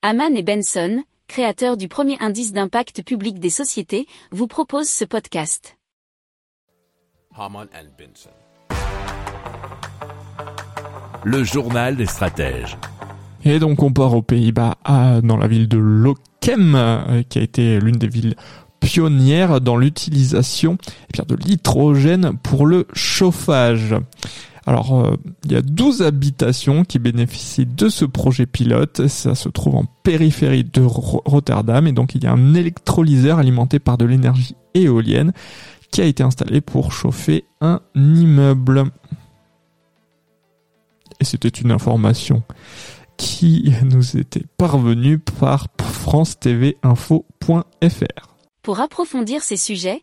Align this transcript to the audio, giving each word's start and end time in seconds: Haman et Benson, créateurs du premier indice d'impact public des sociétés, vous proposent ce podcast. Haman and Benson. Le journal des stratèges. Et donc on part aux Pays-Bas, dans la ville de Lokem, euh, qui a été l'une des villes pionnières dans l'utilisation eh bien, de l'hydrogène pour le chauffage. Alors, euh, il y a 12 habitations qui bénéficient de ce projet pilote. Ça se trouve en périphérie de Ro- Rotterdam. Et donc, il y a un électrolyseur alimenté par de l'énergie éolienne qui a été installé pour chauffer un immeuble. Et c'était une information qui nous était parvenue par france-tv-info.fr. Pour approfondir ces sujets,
Haman 0.00 0.36
et 0.36 0.44
Benson, 0.44 1.02
créateurs 1.26 1.76
du 1.76 1.88
premier 1.88 2.16
indice 2.20 2.52
d'impact 2.52 3.02
public 3.02 3.40
des 3.40 3.50
sociétés, 3.50 4.06
vous 4.30 4.46
proposent 4.46 4.88
ce 4.88 5.04
podcast. 5.04 5.76
Haman 7.36 7.66
and 7.74 7.88
Benson. 7.98 8.30
Le 11.24 11.42
journal 11.42 11.96
des 11.96 12.06
stratèges. 12.06 12.78
Et 13.44 13.58
donc 13.58 13.82
on 13.82 13.92
part 13.92 14.14
aux 14.14 14.22
Pays-Bas, 14.22 14.76
dans 15.24 15.36
la 15.36 15.48
ville 15.48 15.66
de 15.66 15.78
Lokem, 15.78 16.76
euh, 16.76 17.24
qui 17.28 17.40
a 17.40 17.42
été 17.42 17.80
l'une 17.80 17.96
des 17.96 18.06
villes 18.06 18.36
pionnières 18.78 19.60
dans 19.60 19.76
l'utilisation 19.76 20.78
eh 21.08 21.12
bien, 21.12 21.24
de 21.26 21.34
l'hydrogène 21.34 22.38
pour 22.44 22.66
le 22.66 22.86
chauffage. 22.92 23.96
Alors, 24.68 25.00
euh, 25.00 25.16
il 25.46 25.52
y 25.52 25.56
a 25.56 25.62
12 25.62 26.02
habitations 26.02 26.84
qui 26.84 26.98
bénéficient 26.98 27.64
de 27.64 27.88
ce 27.88 28.04
projet 28.04 28.44
pilote. 28.44 29.08
Ça 29.08 29.34
se 29.34 29.48
trouve 29.48 29.76
en 29.76 29.86
périphérie 30.02 30.64
de 30.64 30.82
Ro- 30.82 31.22
Rotterdam. 31.24 31.86
Et 31.86 31.92
donc, 31.92 32.14
il 32.14 32.22
y 32.22 32.26
a 32.26 32.32
un 32.32 32.52
électrolyseur 32.52 33.38
alimenté 33.38 33.78
par 33.78 33.96
de 33.96 34.04
l'énergie 34.04 34.56
éolienne 34.74 35.32
qui 35.90 36.02
a 36.02 36.04
été 36.04 36.22
installé 36.22 36.60
pour 36.60 36.92
chauffer 36.92 37.46
un 37.62 37.80
immeuble. 37.94 38.84
Et 41.20 41.24
c'était 41.24 41.48
une 41.48 41.72
information 41.72 42.42
qui 43.16 43.72
nous 43.84 44.18
était 44.18 44.44
parvenue 44.58 45.18
par 45.18 45.68
france-tv-info.fr. 45.80 48.28
Pour 48.62 48.80
approfondir 48.80 49.42
ces 49.42 49.56
sujets, 49.56 50.02